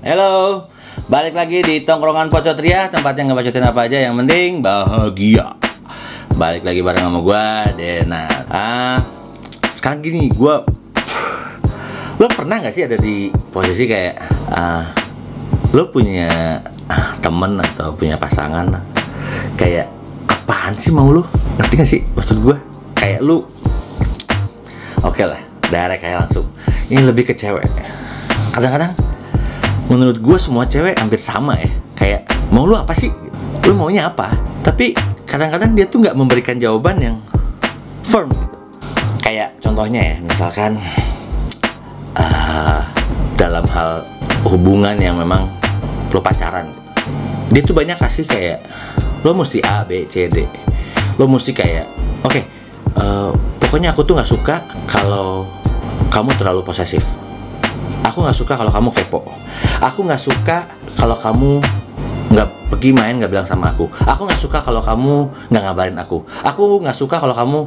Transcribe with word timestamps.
Halo, 0.00 0.64
balik 1.12 1.36
lagi 1.36 1.60
di 1.60 1.84
tongkrongan 1.84 2.32
Pocotria, 2.32 2.88
tempat 2.88 3.20
yang 3.20 3.36
ngebacotin 3.36 3.68
apa 3.68 3.84
aja, 3.84 4.00
yang 4.00 4.16
penting 4.16 4.64
bahagia. 4.64 5.52
Balik 6.40 6.64
lagi 6.64 6.80
bareng 6.80 7.04
sama 7.04 7.20
gua, 7.20 7.68
Dena. 7.76 8.24
Ah, 8.48 9.04
sekarang 9.76 10.00
gini, 10.00 10.32
gua 10.32 10.64
lo 12.16 12.32
pernah 12.32 12.64
nggak 12.64 12.72
sih 12.72 12.88
ada 12.88 12.96
di 12.96 13.28
posisi 13.52 13.84
kayak 13.84 14.16
ah, 14.48 14.88
lo 15.76 15.92
punya 15.92 16.64
ah, 16.88 17.20
temen 17.20 17.60
atau 17.60 17.92
punya 17.92 18.16
pasangan 18.16 18.72
kayak 19.60 19.84
apaan 20.32 20.80
sih 20.80 20.96
mau 20.96 21.12
lo? 21.12 21.28
Ngerti 21.60 21.74
gak 21.76 21.90
sih 21.92 22.00
maksud 22.16 22.40
gua? 22.40 22.56
Kayak 22.96 23.20
lu 23.20 23.44
Oke 25.04 25.28
lah, 25.28 25.44
direct 25.68 26.00
kayak 26.00 26.24
langsung. 26.24 26.48
Ini 26.88 27.04
lebih 27.04 27.28
ke 27.28 27.36
cewek. 27.36 27.68
Kadang-kadang 28.56 29.09
menurut 29.90 30.22
gue 30.22 30.38
semua 30.38 30.64
cewek 30.70 30.94
hampir 30.96 31.18
sama 31.18 31.58
ya. 31.58 31.70
Kayak 31.98 32.30
mau 32.54 32.64
lu 32.64 32.78
apa 32.78 32.94
sih? 32.94 33.10
Lu 33.66 33.74
maunya 33.74 34.06
apa? 34.08 34.30
Tapi 34.62 34.94
kadang-kadang 35.26 35.74
dia 35.74 35.90
tuh 35.90 36.06
nggak 36.06 36.14
memberikan 36.14 36.56
jawaban 36.56 36.96
yang 37.02 37.16
firm 38.06 38.30
gitu. 38.30 38.56
Kayak 39.20 39.58
contohnya 39.60 40.00
ya 40.00 40.16
misalkan 40.22 40.78
uh, 42.16 42.80
dalam 43.34 43.62
hal 43.70 44.02
hubungan 44.46 44.96
yang 44.96 45.18
memang 45.18 45.46
lo 46.10 46.18
pacaran 46.18 46.66
gitu. 46.70 46.82
dia 47.50 47.62
tuh 47.62 47.74
banyak 47.76 47.98
kasih 47.98 48.24
kayak 48.26 48.58
lo 49.22 49.36
mesti 49.36 49.62
A 49.62 49.84
B 49.84 50.06
C 50.08 50.26
D. 50.26 50.48
Lo 51.20 51.28
mesti 51.28 51.52
kayak 51.52 51.86
oke 52.24 52.32
okay, 52.32 52.42
uh, 52.98 53.30
pokoknya 53.62 53.92
aku 53.92 54.02
tuh 54.02 54.16
nggak 54.16 54.30
suka 54.30 54.64
kalau 54.88 55.46
kamu 56.10 56.34
terlalu 56.34 56.64
posesif 56.66 57.04
aku 58.04 58.24
nggak 58.24 58.36
suka 58.36 58.54
kalau 58.56 58.72
kamu 58.72 58.88
kepo. 58.94 59.20
Aku 59.80 60.04
nggak 60.04 60.20
suka 60.20 60.68
kalau 60.96 61.16
kamu 61.16 61.60
nggak 62.30 62.48
pergi 62.70 62.90
main 62.94 63.18
nggak 63.18 63.30
bilang 63.30 63.48
sama 63.48 63.74
aku. 63.74 63.90
Aku 64.06 64.26
nggak 64.26 64.40
suka 64.40 64.58
kalau 64.62 64.80
kamu 64.80 65.28
nggak 65.50 65.62
ngabarin 65.66 65.96
aku. 65.98 66.24
Aku 66.46 66.80
nggak 66.80 66.96
suka 66.96 67.18
kalau 67.18 67.34
kamu 67.34 67.58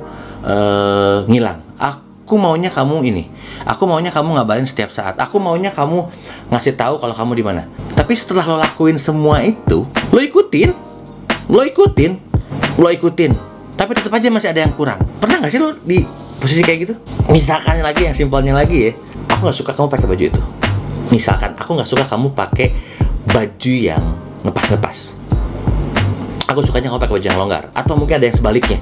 uh, 0.47 1.17
ngilang. 1.27 1.59
Aku 1.77 2.39
maunya 2.39 2.71
kamu 2.71 3.03
ini. 3.03 3.23
Aku 3.67 3.83
maunya 3.83 4.09
kamu 4.09 4.39
ngabarin 4.39 4.63
setiap 4.63 4.89
saat. 4.89 5.19
Aku 5.19 5.37
maunya 5.37 5.69
kamu 5.69 6.07
ngasih 6.49 6.73
tahu 6.79 6.97
kalau 6.97 7.13
kamu 7.13 7.31
di 7.35 7.43
mana. 7.43 7.67
Tapi 7.93 8.15
setelah 8.15 8.47
lo 8.47 8.55
lakuin 8.59 8.95
semua 8.95 9.43
itu 9.43 9.83
lo 10.11 10.19
ikutin. 10.19 10.71
Lo 11.51 11.61
ikutin. 11.61 12.11
Lo 12.79 12.89
ikutin. 12.89 13.31
Tapi 13.73 13.91
tetap 13.97 14.13
aja 14.15 14.31
masih 14.31 14.49
ada 14.53 14.63
yang 14.63 14.73
kurang. 14.73 15.01
Pernah 15.19 15.43
nggak 15.43 15.51
sih 15.51 15.59
lo 15.59 15.75
di 15.83 16.07
posisi 16.39 16.63
kayak 16.63 16.79
gitu? 16.87 16.95
Misalkan 17.27 17.83
lagi 17.83 18.07
yang 18.07 18.15
simpelnya 18.15 18.55
lagi 18.55 18.91
ya 18.91 18.93
aku 19.43 19.51
nggak 19.51 19.59
suka 19.59 19.71
kamu 19.75 19.87
pakai 19.91 20.07
baju 20.07 20.23
itu. 20.31 20.41
Misalkan 21.11 21.51
aku 21.59 21.75
nggak 21.75 21.89
suka 21.91 22.07
kamu 22.07 22.31
pakai 22.31 22.71
baju 23.27 23.73
yang 23.75 23.99
ngepas-ngepas. 24.47 25.19
Aku 26.47 26.63
sukanya 26.63 26.87
kamu 26.95 27.01
pakai 27.03 27.15
baju 27.19 27.25
yang 27.27 27.35
longgar 27.43 27.67
atau 27.75 27.99
mungkin 27.99 28.23
ada 28.23 28.31
yang 28.31 28.37
sebaliknya. 28.39 28.79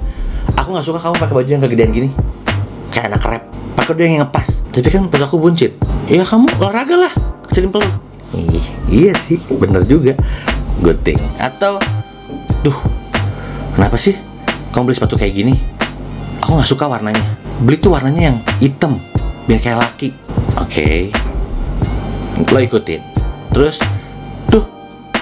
Aku 0.54 0.70
nggak 0.70 0.86
suka 0.86 1.02
kamu 1.02 1.18
pakai 1.18 1.34
baju 1.34 1.50
yang 1.50 1.62
kegedean 1.66 1.90
gini. 1.90 2.10
Kayak 2.94 3.10
anak 3.10 3.24
rap. 3.26 3.44
Pakai 3.74 3.90
baju 3.98 4.02
yang 4.06 4.22
ngepas. 4.22 4.62
Tapi 4.70 4.88
kan 4.94 5.10
perut 5.10 5.26
aku 5.26 5.42
buncit. 5.42 5.74
Ya 6.06 6.22
kamu 6.22 6.46
olahraga 6.62 7.10
lah 7.10 7.14
kecilin 7.50 7.74
Ih, 8.38 8.68
iya 8.86 9.18
sih 9.18 9.42
bener 9.50 9.82
juga. 9.90 10.14
Good 10.86 11.02
thing. 11.02 11.18
Atau 11.42 11.82
duh 12.62 12.78
kenapa 13.74 13.98
sih 13.98 14.14
kamu 14.78 14.94
beli 14.94 14.96
sepatu 15.02 15.18
kayak 15.18 15.34
gini? 15.34 15.58
Aku 16.46 16.54
nggak 16.54 16.70
suka 16.70 16.86
warnanya. 16.86 17.42
Beli 17.66 17.82
tuh 17.82 17.98
warnanya 17.98 18.22
yang 18.30 18.38
hitam 18.62 19.02
biar 19.50 19.58
kayak 19.58 19.82
laki 19.82 20.14
okay. 20.72 21.12
lo 22.48 22.60
ikutin. 22.64 23.04
Terus 23.52 23.84
tuh 24.48 24.64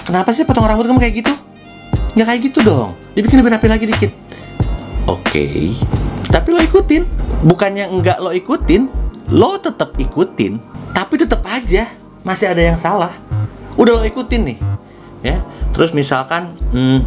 kenapa 0.06 0.30
sih 0.30 0.46
potong 0.46 0.70
rambut 0.70 0.86
kamu 0.86 1.02
kayak 1.02 1.16
gitu? 1.26 1.34
Nggak 2.14 2.28
kayak 2.30 2.42
gitu 2.54 2.60
dong. 2.62 2.94
Dibikin 3.18 3.42
lebih 3.42 3.58
rapi 3.58 3.68
lagi 3.68 3.86
dikit. 3.90 4.12
Oke. 5.10 5.26
Okay. 5.26 5.60
tapi 6.30 6.54
lo 6.54 6.62
ikutin. 6.62 7.04
Bukannya 7.40 7.90
enggak 7.90 8.22
lo 8.22 8.30
ikutin 8.30 8.92
lo 9.30 9.62
tetap 9.62 9.94
ikutin 9.98 10.58
tapi 10.90 11.22
tetap 11.22 11.46
aja 11.46 11.90
masih 12.22 12.54
ada 12.54 12.62
yang 12.62 12.78
salah. 12.78 13.18
Udah 13.74 13.98
lo 13.98 14.04
ikutin 14.06 14.54
nih 14.54 14.58
ya. 15.26 15.42
Terus 15.74 15.98
misalkan 15.98 16.54
hmm, 16.70 17.02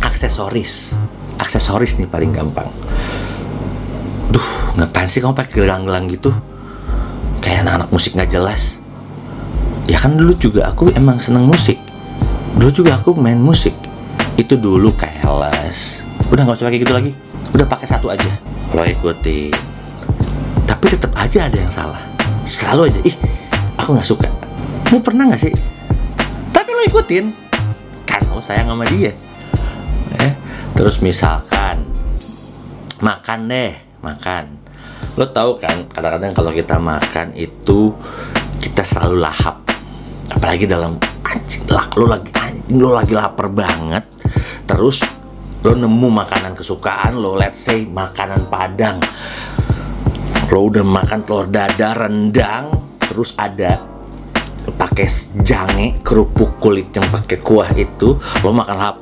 aksesoris. 0.00 0.96
Aksesoris 1.36 2.00
nih 2.00 2.08
paling 2.08 2.32
gampang. 2.32 2.72
Duh 4.32 4.48
ngapain 4.80 5.08
sih 5.12 5.20
kamu 5.20 5.36
pakai 5.36 5.52
gelang-gelang 5.64 6.08
gitu 6.12 6.32
anak-anak 7.66 7.90
musik 7.90 8.14
nggak 8.14 8.30
jelas. 8.30 8.78
Ya 9.90 9.98
kan 9.98 10.14
dulu 10.14 10.38
juga 10.38 10.70
aku 10.70 10.94
emang 10.94 11.18
seneng 11.18 11.50
musik. 11.50 11.74
Dulu 12.54 12.70
juga 12.70 13.02
aku 13.02 13.18
main 13.18 13.42
musik. 13.42 13.74
Itu 14.38 14.54
dulu 14.54 14.94
keles. 14.94 16.06
Udah 16.30 16.46
nggak 16.46 16.62
usah 16.62 16.70
pakai 16.70 16.78
gitu 16.78 16.94
lagi. 16.94 17.10
Udah 17.50 17.66
pakai 17.66 17.90
satu 17.90 18.06
aja. 18.06 18.38
Lo 18.70 18.86
ikuti 18.86 19.50
tapi 20.66 21.02
tetap 21.02 21.14
aja 21.18 21.50
ada 21.50 21.58
yang 21.58 21.72
salah. 21.72 22.02
Selalu 22.46 22.94
aja. 22.94 23.00
Ih 23.02 23.16
aku 23.74 23.90
nggak 23.94 24.06
suka. 24.06 24.30
Mau 24.94 25.02
pernah 25.02 25.26
nggak 25.26 25.42
sih? 25.42 25.54
Tapi 26.54 26.70
lo 26.70 26.82
ikutin. 26.86 27.34
Karena 28.06 28.38
lo 28.38 28.42
sayang 28.42 28.70
sama 28.70 28.86
dia. 28.86 29.10
Eh 30.22 30.32
terus 30.78 31.02
misalkan 31.02 31.82
makan 33.02 33.50
deh 33.50 33.74
makan 33.98 34.62
lo 35.16 35.24
tahu 35.32 35.56
kan 35.56 35.88
kadang-kadang 35.88 36.36
kalau 36.36 36.52
kita 36.52 36.76
makan 36.76 37.32
itu 37.32 37.96
kita 38.60 38.84
selalu 38.84 39.24
lahap. 39.24 39.64
Apalagi 40.28 40.68
dalam 40.68 41.00
anjing 41.24 41.64
lah 41.72 41.88
lo 41.96 42.04
lagi 42.04 42.28
anjing 42.36 42.76
lo 42.76 42.92
lagi 42.92 43.16
lapar 43.16 43.48
banget 43.48 44.04
terus 44.68 45.00
lo 45.64 45.72
nemu 45.72 46.08
makanan 46.12 46.52
kesukaan 46.52 47.16
lo 47.16 47.32
let's 47.32 47.64
say 47.64 47.88
makanan 47.88 48.44
padang. 48.52 49.00
Lo 50.52 50.68
udah 50.68 50.84
makan 50.84 51.24
telur 51.24 51.48
dadar 51.48 51.96
rendang 52.06 52.76
terus 53.00 53.32
ada 53.40 53.80
pakai 54.66 55.08
jange 55.40 56.02
kerupuk 56.04 56.60
kulit 56.60 56.92
yang 56.92 57.08
pakai 57.08 57.40
kuah 57.40 57.72
itu 57.72 58.20
lo 58.20 58.50
makan 58.52 58.76
lahap. 58.76 58.96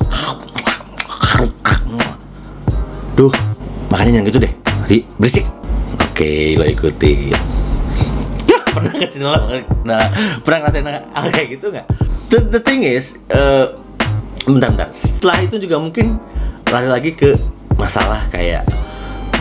Duh 3.19 3.35
makannya 3.91 4.23
jangan 4.23 4.29
gitu 4.31 4.39
deh. 4.39 4.53
Berisik 5.19 5.49
Oke, 6.15 6.55
lo 6.55 6.63
ikuti. 6.63 7.35
Ya, 8.47 8.63
pernah 8.71 8.95
nggak 8.95 9.11
sih 9.11 9.19
nah, 9.19 10.07
pernah 10.47 10.59
ngerasain 10.63 10.87
hal 11.11 11.27
kayak 11.35 11.59
gitu 11.59 11.75
nggak? 11.75 11.91
The, 12.31 12.39
the 12.55 12.61
thing 12.63 12.87
is, 12.87 13.19
uh, 13.35 13.75
bentar, 14.47 14.71
bentar. 14.71 14.89
Setelah 14.95 15.43
itu 15.43 15.59
juga 15.59 15.83
mungkin 15.83 16.15
lari 16.71 16.87
lagi 16.87 17.19
ke 17.19 17.35
masalah 17.75 18.23
kayak 18.31 18.63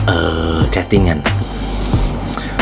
uh, 0.10 0.66
chattingan. 0.74 1.22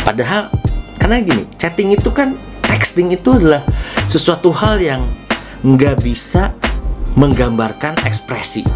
Padahal 0.03 0.51
karena 0.99 1.23
gini, 1.23 1.47
chatting 1.55 1.95
itu 1.95 2.11
kan 2.11 2.35
texting 2.67 3.15
itu 3.15 3.31
adalah 3.31 3.63
sesuatu 4.11 4.51
hal 4.51 4.75
yang 4.83 5.07
nggak 5.63 6.03
bisa 6.03 6.51
menggambarkan 7.15 7.95
ekspresi. 8.03 8.67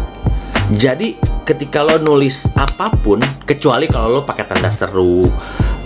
Jadi 0.72 1.12
ketika 1.46 1.86
lo 1.86 2.02
nulis 2.02 2.50
apa 2.58 2.90
pun 2.90 3.22
kecuali 3.46 3.86
kalau 3.86 4.18
lo 4.18 4.20
pakai 4.26 4.50
tanda 4.50 4.74
seru 4.74 5.22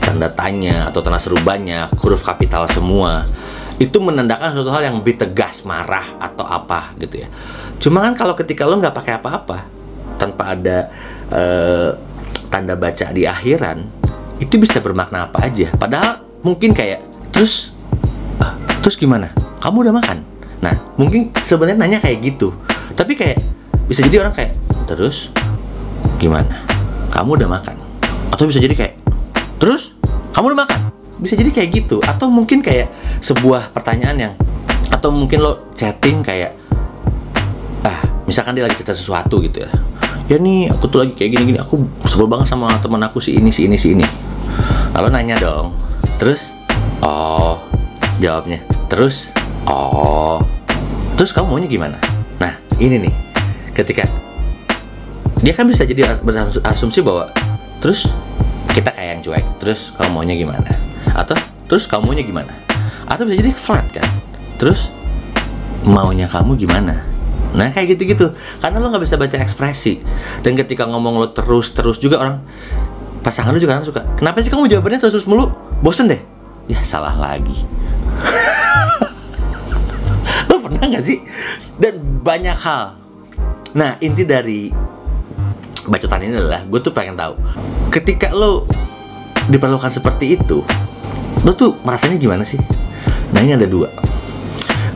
tanda 0.00 0.32
tanya 0.32 0.88
atau 0.88 1.04
tanda 1.04 1.21
seru 1.21 1.37
banyak 1.44 1.93
huruf 2.00 2.25
kapital 2.25 2.65
semua 2.72 3.28
itu 3.76 4.00
menandakan 4.00 4.56
suatu 4.56 4.72
hal 4.72 4.88
yang 4.88 4.97
lebih 5.04 5.21
tegas 5.21 5.65
marah 5.65 6.04
atau 6.21 6.44
apa 6.44 6.93
gitu 7.00 7.25
ya. 7.25 7.28
Cuma 7.81 8.04
kan 8.04 8.12
kalau 8.12 8.37
ketika 8.37 8.69
lo 8.69 8.76
nggak 8.76 8.93
pakai 8.93 9.12
apa-apa 9.21 9.59
tanpa 10.21 10.53
ada 10.53 10.93
uh, 11.32 11.97
tanda 12.53 12.77
baca 12.77 13.09
di 13.12 13.25
akhiran 13.25 13.84
itu 14.41 14.56
bisa 14.60 14.81
bermakna 14.81 15.28
apa 15.28 15.48
aja. 15.48 15.72
Padahal 15.77 16.24
mungkin 16.45 16.77
kayak 16.77 17.04
terus 17.33 17.72
uh, 18.41 18.57
terus 18.80 19.01
gimana? 19.01 19.33
Kamu 19.65 19.84
udah 19.84 19.97
makan? 19.97 20.24
Nah 20.60 20.77
mungkin 21.01 21.33
sebenarnya 21.41 21.80
nanya 21.80 21.98
kayak 22.04 22.21
gitu. 22.21 22.53
Tapi 22.97 23.16
kayak 23.16 23.41
bisa 23.89 24.04
jadi 24.04 24.24
orang 24.24 24.36
kayak 24.36 24.53
terus 24.84 25.33
gimana? 26.20 26.64
Kamu 27.10 27.36
udah 27.36 27.48
makan? 27.48 27.76
Atau 28.30 28.47
bisa 28.47 28.62
jadi 28.62 28.74
kayak 28.76 28.94
terus? 29.60 29.97
Kamu 30.32 30.54
udah 30.54 30.60
makan? 30.64 30.80
Bisa 31.20 31.36
jadi 31.36 31.50
kayak 31.52 31.68
gitu. 31.74 32.00
Atau 32.04 32.32
mungkin 32.32 32.64
kayak 32.64 32.88
sebuah 33.20 33.74
pertanyaan 33.76 34.16
yang 34.16 34.34
atau 34.91 35.12
mungkin 35.14 35.41
lo 35.41 35.72
chatting 35.72 36.20
kayak 36.20 36.56
ah 37.86 38.00
misalkan 38.28 38.52
dia 38.52 38.68
lagi 38.68 38.76
cerita 38.76 38.92
sesuatu 38.92 39.41
gitu 39.41 39.64
ya. 39.64 39.70
Ya 40.30 40.36
nih 40.38 40.70
aku 40.70 40.86
tuh 40.86 41.02
lagi 41.02 41.16
kayak 41.18 41.30
gini 41.34 41.42
gini 41.54 41.58
aku 41.58 41.80
sebel 42.06 42.30
banget 42.30 42.52
sama 42.52 42.70
teman 42.78 43.02
aku 43.02 43.18
si 43.18 43.34
ini 43.34 43.50
si 43.50 43.66
ini 43.66 43.76
si 43.80 43.97
ini. 43.97 44.06
Lalu 44.94 45.08
nanya 45.10 45.36
dong 45.41 45.74
terus? 46.20 46.54
Oh 47.00 47.58
jawabnya 48.20 48.60
terus? 48.92 49.32
Oh. 49.64 50.38
Terus 51.16 51.36
kamu 51.36 51.52
maunya 51.52 51.68
gimana? 51.68 51.97
Nah 52.41 52.56
ini 52.80 53.08
nih 53.08 53.14
ketika 53.76 54.04
dia 55.41 55.57
kan 55.57 55.65
bisa 55.65 55.89
jadi 55.89 56.21
berasumsi 56.21 57.01
bahwa 57.01 57.33
terus 57.81 58.04
kita 58.77 58.92
kayak 58.92 59.19
yang 59.19 59.21
cuek 59.25 59.45
terus 59.57 59.97
kamu 59.97 60.10
maunya 60.13 60.37
gimana? 60.37 60.69
Atau 61.16 61.34
terus 61.66 61.89
kamu 61.89 62.13
maunya 62.13 62.25
gimana? 62.25 62.53
Atau 63.09 63.25
bisa 63.25 63.41
jadi 63.41 63.57
flat 63.57 63.89
kan 63.89 64.04
terus 64.60 64.92
maunya 65.83 66.28
kamu 66.28 66.60
gimana? 66.60 67.01
Nah 67.57 67.72
kayak 67.72 67.97
gitu-gitu. 67.97 68.37
Karena 68.60 68.78
lo 68.78 68.92
nggak 68.92 69.03
bisa 69.03 69.16
baca 69.16 69.41
ekspresi. 69.41 70.04
Dan 70.45 70.54
ketika 70.54 70.87
ngomong 70.87 71.19
lo 71.19 71.33
terus-terus 71.33 71.98
juga 71.98 72.21
orang 72.21 72.36
pasangan 73.25 73.53
lo 73.53 73.60
juga 73.60 73.81
kan 73.81 73.84
suka 73.84 74.01
kenapa 74.16 74.41
sih 74.41 74.53
kamu 74.53 74.69
jawabannya 74.69 75.01
terus-terus 75.01 75.25
mulu? 75.25 75.48
Bosen 75.81 76.09
deh. 76.09 76.21
Ya 76.69 76.84
salah 76.84 77.16
lagi. 77.16 77.65
Lo 80.53 80.63
pernah 80.63 80.86
nggak 80.86 81.03
sih? 81.03 81.19
Dan 81.81 82.22
banyak 82.22 82.54
hal. 82.54 82.95
Nah 83.75 83.98
inti 83.98 84.22
dari 84.22 84.71
bacotan 85.91 86.22
ini 86.22 86.39
adalah 86.39 86.63
gue 86.63 86.78
tuh 86.78 86.95
pengen 86.95 87.19
tahu 87.19 87.34
ketika 87.91 88.31
lo 88.31 88.63
diperlukan 89.51 89.91
seperti 89.91 90.39
itu 90.39 90.63
lo 91.41 91.57
tuh 91.57 91.81
merasanya 91.89 92.21
gimana 92.21 92.45
sih? 92.45 92.60
Nah 93.33 93.41
ini 93.41 93.57
ada 93.57 93.65
dua. 93.65 93.89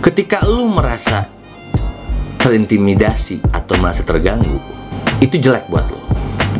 Ketika 0.04 0.44
lo 0.44 0.68
merasa 0.68 1.24
terintimidasi 2.36 3.40
atau 3.48 3.80
merasa 3.80 4.04
terganggu 4.04 4.60
itu 5.24 5.40
jelek 5.40 5.64
buat 5.72 5.86
lo. 5.88 6.00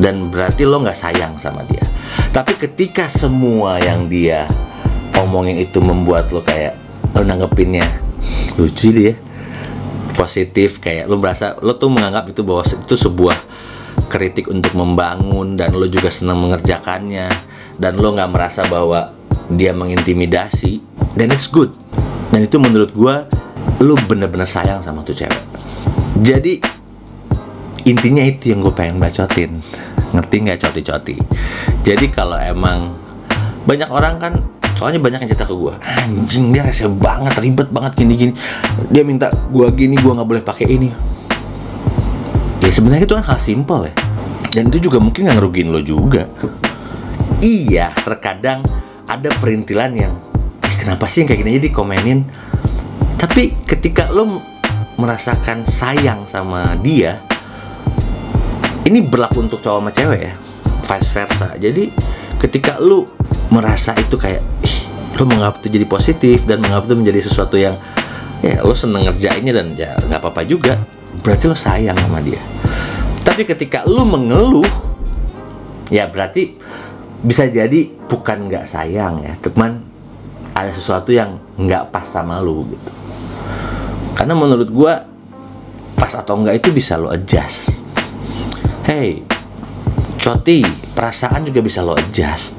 Dan 0.01 0.33
berarti 0.33 0.65
lo 0.65 0.81
nggak 0.81 0.97
sayang 0.97 1.37
sama 1.37 1.61
dia. 1.69 1.85
Tapi 2.33 2.57
ketika 2.57 3.07
semua 3.07 3.77
yang 3.77 4.09
dia 4.09 4.49
omongin 5.21 5.61
itu 5.61 5.77
membuat 5.77 6.33
lo 6.33 6.41
kayak 6.41 6.73
lo 7.13 7.23
nanggepinnya 7.23 7.85
lucu 8.57 8.91
dia 8.91 9.13
positif 10.17 10.81
kayak 10.81 11.07
lo 11.07 11.21
merasa 11.21 11.55
lo 11.61 11.77
tuh 11.77 11.87
menganggap 11.87 12.27
itu 12.27 12.41
bahwa 12.43 12.65
itu 12.65 12.95
sebuah 12.97 13.37
kritik 14.07 14.47
untuk 14.47 14.73
membangun 14.77 15.57
dan 15.57 15.73
lo 15.75 15.85
juga 15.89 16.09
senang 16.09 16.39
mengerjakannya 16.41 17.27
dan 17.77 17.93
lo 17.99 18.15
nggak 18.15 18.31
merasa 18.31 18.63
bahwa 18.69 19.11
dia 19.51 19.75
mengintimidasi 19.75 20.81
dan 21.13 21.31
it's 21.31 21.49
good. 21.49 21.71
Dan 22.33 22.49
itu 22.49 22.57
menurut 22.57 22.91
gue 22.91 23.15
lo 23.85 23.93
bener-bener 24.07 24.49
sayang 24.49 24.81
sama 24.81 25.05
tuh 25.05 25.15
cewek. 25.15 25.43
Jadi 26.23 26.59
intinya 27.85 28.23
itu 28.25 28.51
yang 28.51 28.65
gue 28.65 28.73
pengen 28.73 28.97
bacotin. 28.97 29.61
Ngerti 30.15 30.35
nggak 30.47 30.59
coti-coti? 30.63 31.15
Jadi 31.83 32.05
kalau 32.09 32.39
emang 32.39 32.95
banyak 33.65 33.89
orang 33.89 34.15
kan 34.21 34.33
soalnya 34.75 34.99
banyak 34.99 35.23
yang 35.23 35.29
cerita 35.31 35.47
ke 35.47 35.55
gue 35.55 35.71
anjing 35.87 36.51
dia 36.51 36.61
rese 36.67 36.85
banget 36.91 37.31
ribet 37.39 37.69
banget 37.71 37.95
gini-gini. 37.95 38.33
Dia 38.91 39.07
minta 39.07 39.31
gue 39.31 39.67
gini 39.71 39.95
gue 39.95 40.11
nggak 40.11 40.27
boleh 40.27 40.43
pakai 40.43 40.67
ini 40.67 40.89
ya 42.65 42.71
sebenarnya 42.73 43.05
itu 43.05 43.15
kan 43.15 43.25
hal 43.29 43.39
simpel 43.39 43.85
ya. 43.85 43.93
Dan 44.49 44.73
itu 44.73 44.89
juga 44.89 44.97
mungkin 44.97 45.29
nggak 45.29 45.37
ngerugiin 45.37 45.69
lo 45.69 45.81
juga. 45.85 46.25
Iya 47.45 47.93
terkadang 47.93 48.65
ada 49.05 49.29
perintilan 49.37 49.91
yang 49.93 50.13
"Eh, 50.65 50.75
kenapa 50.81 51.05
sih 51.05 51.21
yang 51.21 51.29
kayak 51.29 51.39
gini? 51.45 51.49
Aja 51.55 51.63
dikomenin. 51.69 52.19
Tapi 53.21 53.53
ketika 53.69 54.09
lo 54.09 54.41
merasakan 54.97 55.67
sayang 55.67 56.25
sama 56.25 56.73
dia 56.81 57.21
ini 58.87 59.03
berlaku 59.03 59.45
untuk 59.45 59.59
cowok 59.59 59.79
sama 59.81 59.91
cewek 59.93 60.21
ya 60.25 60.33
vice 60.85 61.09
versa. 61.13 61.47
Jadi 61.61 61.83
ketika 62.41 62.81
lu 62.81 63.05
merasa 63.53 63.93
itu 63.97 64.17
kayak 64.17 64.41
ih 64.65 64.77
lu 65.15 65.23
menganggap 65.29 65.63
itu 65.63 65.67
jadi 65.79 65.85
positif 65.87 66.37
dan 66.49 66.59
menganggap 66.59 66.91
itu 66.91 66.95
menjadi 66.97 67.19
sesuatu 67.23 67.55
yang 67.55 67.75
ya 68.43 68.61
lo 68.61 68.75
seneng 68.75 69.07
ngerjainnya 69.07 69.53
dan 69.55 69.67
ya 69.73 69.95
nggak 69.95 70.19
apa-apa 70.19 70.41
juga 70.43 70.75
berarti 71.23 71.47
lo 71.47 71.55
sayang 71.55 71.95
sama 71.95 72.19
dia 72.19 72.37
tapi 73.35 73.51
ketika 73.51 73.83
lu 73.83 74.07
mengeluh 74.07 74.63
ya 75.91 76.07
berarti 76.07 76.55
bisa 77.19 77.43
jadi 77.51 77.91
bukan 78.07 78.47
nggak 78.47 78.63
sayang 78.63 79.27
ya 79.27 79.35
teman 79.43 79.83
ada 80.55 80.71
sesuatu 80.71 81.11
yang 81.11 81.43
nggak 81.59 81.91
pas 81.91 82.07
sama 82.07 82.39
lu 82.39 82.63
gitu. 82.63 82.91
Karena 84.15 84.39
menurut 84.39 84.71
gua 84.71 85.03
pas 85.99 86.15
atau 86.15 86.39
enggak 86.39 86.63
itu 86.63 86.71
bisa 86.71 86.95
lo 86.95 87.11
adjust. 87.11 87.83
Hey 88.87 89.27
coti 90.15 90.63
perasaan 90.95 91.43
juga 91.43 91.59
bisa 91.59 91.83
lo 91.83 91.91
adjust. 91.91 92.55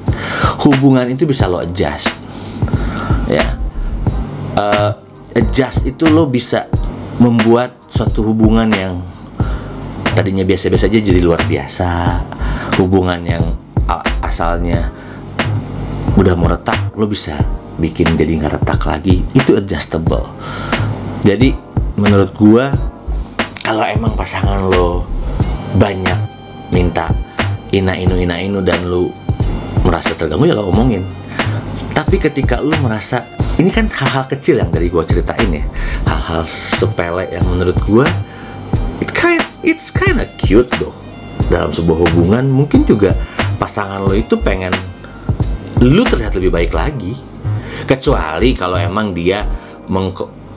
Hubungan 0.61 1.09
itu 1.09 1.25
bisa 1.25 1.49
lo 1.49 1.57
adjust. 1.57 2.13
Ya. 3.25 3.49
Eh, 4.53 4.91
adjust 5.41 5.89
itu 5.89 6.05
lo 6.05 6.29
bisa 6.29 6.69
membuat 7.17 7.73
suatu 7.89 8.21
hubungan 8.21 8.69
yang 8.69 9.01
tadinya 10.17 10.41
biasa-biasa 10.41 10.89
aja 10.89 10.97
jadi 10.97 11.21
luar 11.21 11.45
biasa. 11.45 11.89
Hubungan 12.81 13.21
yang 13.21 13.45
asalnya 14.25 14.89
udah 16.17 16.33
mau 16.33 16.49
retak 16.49 16.97
lo 16.97 17.05
bisa 17.05 17.37
bikin 17.77 18.17
jadi 18.17 18.41
nggak 18.41 18.57
retak 18.57 18.81
lagi. 18.89 19.21
Itu 19.37 19.61
adjustable. 19.61 20.25
Jadi 21.21 21.53
menurut 22.01 22.33
gua 22.33 22.73
kalau 23.61 23.85
emang 23.85 24.17
pasangan 24.17 24.65
lo 24.65 25.05
banyak 25.77 26.17
minta 26.73 27.13
ina 27.69 27.93
inu 27.93 28.17
ina 28.17 28.41
inu 28.41 28.65
dan 28.65 28.89
lu 28.89 29.13
merasa 29.85 30.17
terganggu 30.17 30.49
ya 30.49 30.57
lo 30.57 30.73
omongin. 30.73 31.05
Tapi 31.93 32.17
ketika 32.17 32.57
lu 32.57 32.73
merasa 32.81 33.21
ini 33.61 33.69
kan 33.69 33.85
hal-hal 33.85 34.25
kecil 34.25 34.65
yang 34.65 34.73
dari 34.73 34.89
gua 34.89 35.05
ceritain 35.05 35.61
ya. 35.61 35.61
Hal-hal 36.09 36.41
sepele 36.49 37.29
yang 37.29 37.45
menurut 37.45 37.77
gua 37.85 38.09
it's 39.67 39.91
kind 39.91 40.23
of 40.23 40.31
cute 40.39 40.71
loh 40.79 40.95
dalam 41.51 41.75
sebuah 41.75 42.07
hubungan 42.07 42.47
mungkin 42.47 42.87
juga 42.87 43.19
pasangan 43.59 44.07
lo 44.07 44.15
itu 44.15 44.39
pengen 44.39 44.71
lu 45.83 46.07
terlihat 46.07 46.33
lebih 46.39 46.51
baik 46.55 46.71
lagi. 46.71 47.13
Kecuali 47.85 48.55
kalau 48.57 48.79
emang 48.79 49.13
dia 49.13 49.45
meng 49.91 50.09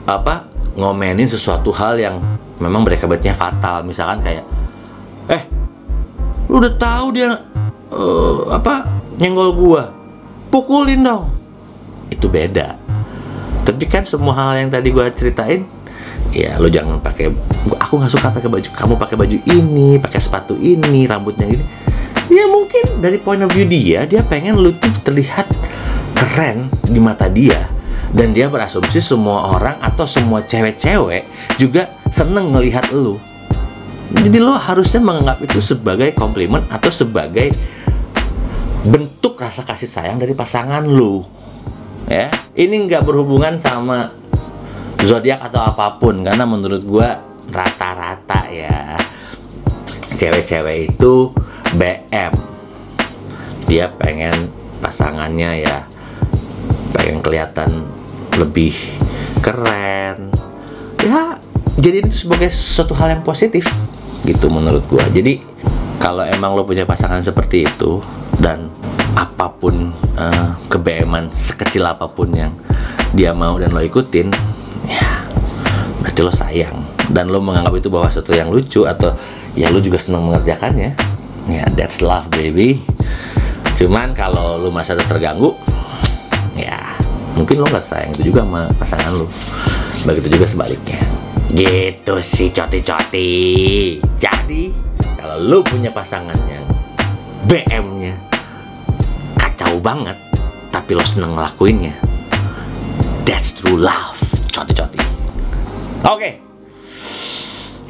apa 0.07 0.49
ngomenin 0.73 1.29
sesuatu 1.29 1.69
hal 1.75 1.99
yang 1.99 2.15
memang 2.57 2.87
berakibatnya 2.87 3.35
fatal. 3.35 3.83
Misalkan 3.85 4.23
kayak 4.23 4.45
eh 5.29 5.43
lu 6.47 6.63
udah 6.63 6.73
tahu 6.79 7.05
dia 7.13 7.35
eh, 7.91 8.37
apa 8.49 8.87
nyenggol 9.19 9.51
gua? 9.53 9.83
Pukulin 10.49 11.03
dong. 11.03 11.31
Itu 12.11 12.27
beda. 12.27 12.75
Tapi 13.61 13.85
kan 13.85 14.03
semua 14.03 14.33
hal 14.35 14.65
yang 14.65 14.69
tadi 14.73 14.89
gua 14.89 15.07
ceritain 15.13 15.63
ya 16.31 16.55
lo 16.57 16.71
jangan 16.71 17.03
pakai 17.03 17.27
aku 17.75 17.99
nggak 17.99 18.11
suka 18.11 18.31
pakai 18.31 18.47
baju 18.47 18.69
kamu 18.71 18.93
pakai 18.95 19.15
baju 19.19 19.37
ini 19.51 19.99
pakai 19.99 20.19
sepatu 20.23 20.55
ini 20.55 21.05
rambutnya 21.05 21.47
ini. 21.51 21.65
Ya 22.31 22.47
mungkin 22.47 23.03
dari 23.03 23.19
point 23.19 23.43
of 23.43 23.51
view 23.51 23.67
dia 23.67 24.07
dia 24.07 24.23
pengen 24.23 24.55
lu 24.55 24.71
tuh 24.71 24.91
terlihat 25.03 25.51
keren 26.15 26.71
di 26.87 26.99
mata 27.03 27.27
dia. 27.27 27.67
Dan 28.11 28.35
dia 28.35 28.51
berasumsi 28.51 28.99
semua 28.99 29.55
orang 29.55 29.79
atau 29.79 30.03
semua 30.03 30.43
cewek-cewek 30.43 31.23
juga 31.55 31.95
seneng 32.11 32.51
ngelihat 32.51 32.91
lu. 32.91 33.15
Jadi 34.11 34.35
lo 34.43 34.51
harusnya 34.51 34.99
menganggap 34.99 35.39
itu 35.39 35.63
sebagai 35.63 36.11
komplimen 36.11 36.67
atau 36.67 36.91
sebagai 36.91 37.55
bentuk 38.83 39.39
rasa 39.39 39.63
kasih 39.63 39.87
sayang 39.87 40.19
dari 40.19 40.35
pasangan 40.35 40.83
lu. 40.83 41.23
Ya 42.11 42.27
ini 42.59 42.83
nggak 42.83 43.07
berhubungan 43.07 43.55
sama 43.55 44.11
zodiak 45.05 45.41
atau 45.49 45.61
apa 45.61 45.97
pun 45.97 46.21
karena 46.21 46.45
menurut 46.45 46.81
gua 46.85 47.17
rata-rata 47.51 48.47
ya 48.47 48.95
cewek-cewek 50.15 50.93
itu 50.93 51.33
BM 51.73 52.33
dia 53.65 53.87
pengen 53.95 54.51
pasangannya 54.83 55.63
ya 55.63 55.87
pengen 56.91 57.23
kelihatan 57.23 57.87
lebih 58.35 58.75
keren. 59.39 60.29
Ya 61.01 61.39
jadi 61.79 62.05
itu 62.05 62.27
sebagai 62.27 62.51
suatu 62.53 62.93
hal 62.93 63.17
yang 63.17 63.23
positif 63.23 63.65
gitu 64.27 64.51
menurut 64.51 64.85
gua. 64.91 65.07
Jadi 65.09 65.41
kalau 65.97 66.27
emang 66.27 66.53
lo 66.53 66.67
punya 66.67 66.85
pasangan 66.85 67.23
seperti 67.23 67.65
itu 67.65 68.03
dan 68.37 68.69
apa 69.15 69.49
pun 69.49 69.95
eh, 70.19 70.49
kebeeman 70.67 71.31
sekecil 71.31 71.87
apa 71.87 72.11
pun 72.11 72.31
yang 72.35 72.53
dia 73.15 73.31
mau 73.31 73.55
dan 73.59 73.71
lo 73.71 73.81
ikutin 73.83 74.31
ya 74.85 75.25
berarti 76.01 76.19
lo 76.21 76.33
sayang. 76.33 76.77
Dan 77.11 77.27
lo 77.27 77.43
menganggap 77.43 77.75
itu 77.75 77.91
bahwa 77.91 78.07
sesuatu 78.07 78.31
yang 78.31 78.49
lucu 78.49 78.87
atau 78.87 79.11
ya 79.53 79.67
lo 79.67 79.83
juga 79.83 79.99
senang 79.99 80.27
mengerjakannya. 80.31 80.95
Ya 81.49 81.65
that's 81.75 81.99
love 81.99 82.29
baby. 82.31 82.79
Cuman 83.75 84.13
kalau 84.13 84.61
lo 84.61 84.69
merasa 84.69 84.93
terganggu 84.95 85.57
ya 86.53 86.77
mungkin 87.33 87.63
lo 87.63 87.65
nggak 87.67 87.83
sayang 87.83 88.11
itu 88.15 88.31
juga 88.31 88.45
sama 88.47 88.69
pasangan 88.79 89.11
lo. 89.15 89.27
Begitu 90.07 90.39
juga 90.39 90.47
sebaliknya. 90.47 90.99
Gitu 91.51 92.15
sih 92.23 92.49
coti-coti. 92.55 93.29
Jadi 94.15 94.71
kalau 95.19 95.37
lo 95.39 95.59
punya 95.65 95.91
pasangan 95.91 96.37
yang 96.47 96.65
BM-nya 97.45 98.15
kacau 99.35 99.81
banget 99.83 100.15
tapi 100.71 100.95
lo 100.95 101.03
seneng 101.03 101.35
ngelakuinnya. 101.35 101.97
That's 103.27 103.51
true 103.51 103.79
love 103.79 104.10
coti-coti 104.51 104.99
oke. 106.05 106.31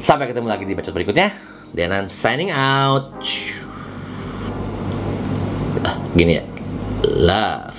Sampai 0.02 0.26
ketemu 0.26 0.50
lagi 0.50 0.66
di 0.66 0.74
bacot 0.74 0.90
berikutnya. 0.90 1.30
Denan 1.70 2.10
signing 2.10 2.50
out. 2.50 3.22
Ah, 5.86 5.94
gini 6.18 6.42
ya. 6.42 6.44
Love 7.06 7.71